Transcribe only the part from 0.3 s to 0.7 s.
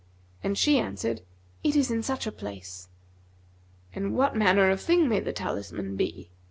and